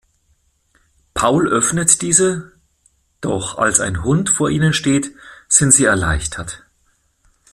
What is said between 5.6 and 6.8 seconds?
sie erleichtert.